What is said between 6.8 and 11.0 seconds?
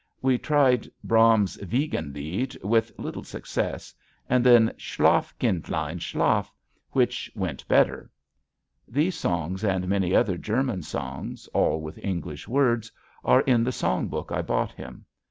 which went better. These songs and many other German